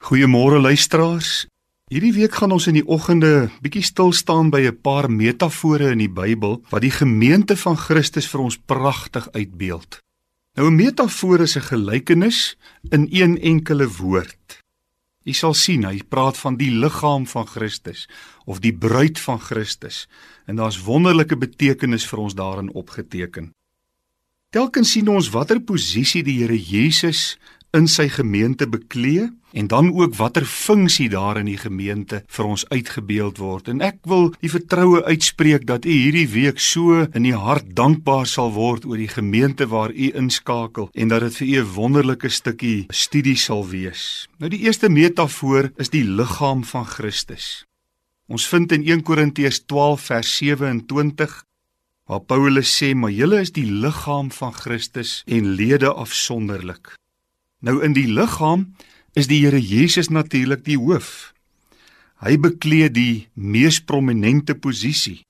Goeiemôre 0.00 0.56
luisteraars. 0.56 1.44
Hierdie 1.92 2.14
week 2.16 2.38
gaan 2.40 2.54
ons 2.56 2.64
in 2.70 2.78
die 2.78 2.86
oggende 2.88 3.50
bietjie 3.60 3.82
stil 3.84 4.14
staan 4.16 4.48
by 4.50 4.62
'n 4.64 4.80
paar 4.80 5.10
metafore 5.12 5.90
in 5.92 6.00
die 6.00 6.08
Bybel 6.08 6.64
wat 6.70 6.80
die 6.80 6.90
gemeente 6.90 7.56
van 7.56 7.76
Christus 7.76 8.26
vir 8.26 8.40
ons 8.40 8.56
pragtig 8.56 9.28
uitbeeld. 9.36 10.00
Nou 10.56 10.70
'n 10.70 10.76
metafoor 10.76 11.40
is 11.40 11.56
'n 11.56 11.68
gelykenis 11.68 12.56
in 12.90 13.08
een 13.10 13.38
enkele 13.38 13.88
woord. 13.88 14.58
Jy 15.22 15.32
sal 15.32 15.54
sien, 15.54 15.84
hy 15.84 16.00
praat 16.08 16.38
van 16.38 16.56
die 16.56 16.70
liggaam 16.70 17.26
van 17.26 17.46
Christus 17.46 18.08
of 18.46 18.60
die 18.60 18.72
bruid 18.72 19.20
van 19.20 19.38
Christus 19.38 20.08
en 20.46 20.56
daar's 20.56 20.82
wonderlike 20.82 21.36
betekenis 21.36 22.06
vir 22.06 22.18
ons 22.18 22.34
daarin 22.34 22.72
opgeteken. 22.72 23.52
Telkens 24.50 24.90
sien 24.90 25.08
ons 25.08 25.28
watter 25.30 25.60
posisie 25.60 26.22
die 26.22 26.38
Here 26.38 26.58
Jesus 26.58 27.38
in 27.76 27.86
sy 27.88 28.08
gemeente 28.10 28.66
beklee 28.68 29.28
en 29.52 29.66
dan 29.66 29.90
ook 29.94 30.14
watter 30.14 30.44
funksie 30.44 31.08
daar 31.10 31.38
in 31.38 31.46
die 31.50 31.58
gemeente 31.58 32.22
vir 32.26 32.44
ons 32.44 32.64
uitgebeeld 32.70 33.38
word. 33.38 33.68
En 33.68 33.82
ek 33.82 33.98
wil 34.10 34.30
die 34.42 34.50
vertroue 34.50 35.02
uitspreek 35.06 35.66
dat 35.66 35.86
u 35.86 35.90
hierdie 35.90 36.28
week 36.30 36.58
so 36.62 37.04
in 37.14 37.26
die 37.26 37.36
hart 37.36 37.72
dankbaar 37.78 38.26
sal 38.30 38.52
word 38.54 38.86
oor 38.86 38.98
die 38.98 39.10
gemeente 39.10 39.68
waar 39.70 39.94
u 39.94 40.10
inskakel 40.18 40.90
en 40.94 41.10
dat 41.10 41.26
dit 41.26 41.40
vir 41.40 41.46
u 41.46 41.56
'n 41.60 41.74
wonderlike 41.74 42.28
stukkie 42.28 42.86
studie 42.90 43.36
sal 43.36 43.66
wees. 43.68 44.28
Nou 44.38 44.50
die 44.50 44.62
eerste 44.66 44.88
metafoor 44.88 45.70
is 45.76 45.90
die 45.90 46.04
liggaam 46.04 46.64
van 46.64 46.86
Christus. 46.86 47.64
Ons 48.28 48.46
vind 48.46 48.72
in 48.72 48.82
1 48.86 49.02
Korintiërs 49.02 49.64
12 49.66 50.00
vers 50.00 50.36
27 50.36 51.44
waar 52.06 52.20
Paulus 52.20 52.82
sê: 52.82 52.94
"Maar 52.94 53.10
julle 53.10 53.40
is 53.40 53.52
die 53.52 53.66
liggaam 53.66 54.30
van 54.30 54.52
Christus 54.52 55.22
en 55.26 55.54
lede 55.54 55.92
afsonderlik." 55.92 56.99
Nou 57.60 57.80
in 57.84 57.92
die 57.92 58.08
liggaam 58.08 58.70
is 59.12 59.28
die 59.28 59.42
Here 59.44 59.60
Jesus 59.60 60.08
natuurlik 60.08 60.64
die 60.64 60.78
hoof. 60.80 61.32
Hy 62.20 62.36
beklee 62.40 62.88
die 62.92 63.28
mees 63.34 63.80
prominente 63.80 64.54
posisie. 64.56 65.20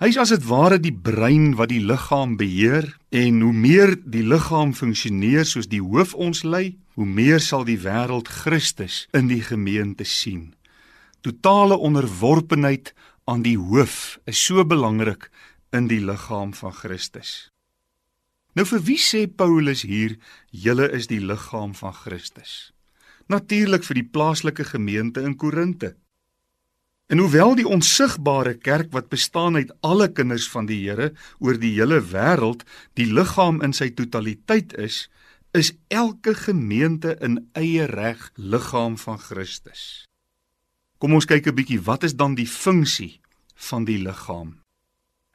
Hy's 0.00 0.18
as 0.20 0.32
dit 0.34 0.44
ware 0.44 0.76
die 0.76 0.92
brein 0.92 1.54
wat 1.56 1.70
die 1.72 1.80
liggaam 1.80 2.34
beheer 2.36 2.90
en 3.16 3.40
hoe 3.40 3.52
meer 3.52 3.94
die 3.96 4.24
liggaam 4.24 4.74
funksioneer 4.76 5.48
soos 5.48 5.70
die 5.72 5.80
hoof 5.80 6.12
ons 6.12 6.44
lei, 6.44 6.76
hoe 7.00 7.08
meer 7.08 7.40
sal 7.40 7.64
die 7.64 7.78
wêreld 7.80 8.28
Christus 8.28 9.06
in 9.16 9.32
die 9.32 9.40
gemeente 9.40 10.04
sien. 10.04 10.52
Totale 11.24 11.80
onderworpenheid 11.80 12.92
aan 13.24 13.42
die 13.42 13.56
hoof 13.56 14.18
is 14.28 14.40
so 14.40 14.64
belangrik 14.68 15.30
in 15.72 15.88
die 15.88 16.00
liggaam 16.04 16.52
van 16.52 16.76
Christus. 16.76 17.48
Nou 18.56 18.64
vir 18.64 18.80
wie 18.88 18.96
sê 18.96 19.26
Paulus 19.28 19.82
hier 19.84 20.16
julle 20.48 20.88
is 20.96 21.10
die 21.10 21.20
liggaam 21.20 21.74
van 21.76 21.92
Christus? 21.92 22.72
Natuurlik 23.28 23.84
vir 23.84 23.98
die 24.00 24.08
plaaslike 24.08 24.64
gemeente 24.64 25.20
in 25.20 25.34
Korinte. 25.36 25.92
En 27.12 27.20
hoewel 27.20 27.52
die 27.58 27.66
onsigbare 27.68 28.54
kerk 28.56 28.88
wat 28.96 29.10
bestaan 29.12 29.60
uit 29.60 29.74
alle 29.84 30.08
kinders 30.08 30.48
van 30.48 30.66
die 30.66 30.78
Here 30.86 31.12
oor 31.38 31.60
die 31.60 31.74
hele 31.76 32.00
wêreld 32.00 32.64
die 32.96 33.06
liggaam 33.06 33.60
in 33.62 33.76
sy 33.76 33.90
totaliteit 33.92 34.72
is, 34.80 35.04
is 35.52 35.74
elke 35.92 36.32
gemeente 36.34 37.12
in 37.20 37.42
eie 37.52 37.84
reg 37.92 38.30
liggaam 38.36 38.96
van 38.96 39.20
Christus. 39.20 40.06
Kom 40.98 41.12
ons 41.12 41.28
kyk 41.28 41.46
'n 41.46 41.54
bietjie 41.54 41.84
wat 41.84 42.08
is 42.08 42.16
dan 42.16 42.34
die 42.34 42.48
funksie 42.48 43.20
van 43.68 43.84
die 43.84 44.00
liggaam? 44.00 44.56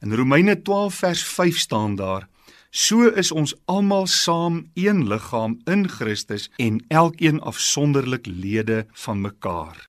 In 0.00 0.14
Romeine 0.14 0.62
12 0.62 0.94
vers 0.94 1.22
5 1.24 1.58
staan 1.58 1.96
daar: 1.96 2.28
So 2.70 3.08
is 3.08 3.32
ons 3.32 3.54
almal 3.64 4.06
saam 4.06 4.70
een 4.74 5.06
liggaam 5.08 5.60
in 5.64 5.88
Christus 5.88 6.50
en 6.56 6.84
elkeen 6.88 7.40
afsonderlik 7.40 8.26
lede 8.26 8.86
van 8.92 9.20
mekaar. 9.20 9.88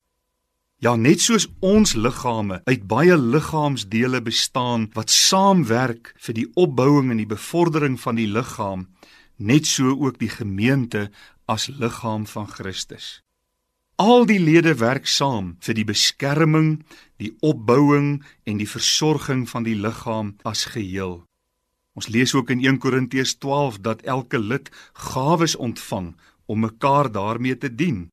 Ja, 0.80 0.96
net 0.96 1.20
soos 1.20 1.48
ons 1.60 1.94
liggame 1.94 2.62
uit 2.64 2.86
baie 2.88 3.18
liggaamsdele 3.18 4.22
bestaan 4.24 4.88
wat 4.96 5.12
saamwerk 5.12 6.14
vir 6.24 6.38
die 6.38 6.48
opbouing 6.56 7.12
en 7.12 7.20
die 7.20 7.28
bevordering 7.28 8.00
van 8.00 8.16
die 8.16 8.30
liggaam, 8.32 8.88
net 9.36 9.68
so 9.68 9.92
ook 9.92 10.22
die 10.24 10.32
gemeente 10.32 11.10
as 11.52 11.68
liggaam 11.68 12.24
van 12.28 12.48
Christus. 12.48 13.20
Al 14.00 14.24
die 14.24 14.40
lede 14.40 14.78
werk 14.80 15.08
saam 15.12 15.58
vir 15.60 15.76
die 15.76 15.84
beskerming, 15.84 16.78
die 17.20 17.34
opbouing 17.44 18.22
en 18.48 18.62
die 18.64 18.70
versorging 18.70 19.50
van 19.52 19.68
die 19.68 19.76
liggaam 19.76 20.38
as 20.48 20.64
geheel. 20.72 21.26
Ons 22.00 22.08
lees 22.08 22.32
ook 22.32 22.54
in 22.54 22.62
1 22.64 22.78
Korintiërs 22.80 23.34
12 23.44 23.82
dat 23.84 24.02
elke 24.08 24.40
lid 24.40 24.70
gawes 24.94 25.56
ontvang 25.56 26.14
om 26.46 26.60
mekaar 26.64 27.12
daarmee 27.12 27.58
te 27.58 27.68
dien. 27.76 28.08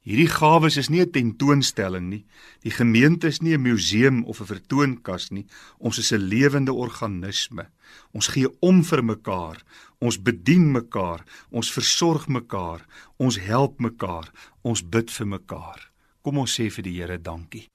Hierdie 0.00 0.30
gawes 0.32 0.78
is 0.80 0.88
nie 0.88 1.02
'n 1.02 1.10
tentoonstelling 1.10 2.08
nie. 2.08 2.24
Die 2.62 2.70
gemeente 2.70 3.26
is 3.26 3.40
nie 3.40 3.52
'n 3.52 3.62
museum 3.62 4.24
of 4.24 4.40
'n 4.40 4.46
vertoonkas 4.46 5.30
nie. 5.30 5.46
Ons 5.78 5.98
is 5.98 6.12
'n 6.12 6.28
lewende 6.32 6.72
organisme. 6.72 7.68
Ons 8.12 8.28
gee 8.28 8.48
om 8.60 8.84
vir 8.84 9.04
mekaar. 9.04 9.62
Ons 9.98 10.22
bedien 10.22 10.72
mekaar. 10.72 11.24
Ons 11.50 11.72
versorg 11.72 12.28
mekaar. 12.28 12.86
Ons 13.18 13.38
help 13.38 13.80
mekaar. 13.80 14.32
Ons 14.62 14.88
bid 14.88 15.10
vir 15.10 15.26
mekaar. 15.26 15.90
Kom 16.22 16.38
ons 16.38 16.60
sê 16.60 16.70
vir 16.70 16.82
die 16.82 16.96
Here 17.00 17.20
dankie. 17.20 17.68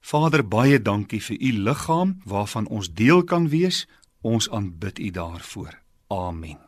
Vader, 0.00 0.48
baie 0.48 0.82
dankie 0.82 1.22
vir 1.22 1.36
u 1.40 1.52
liggaam 1.52 2.20
waarvan 2.24 2.66
ons 2.68 2.94
deel 2.94 3.24
kan 3.24 3.48
wees 3.48 3.86
Ons 4.20 4.50
aanbid 4.50 4.98
U 4.98 5.10
daarvoor. 5.10 5.82
Amen. 6.06 6.65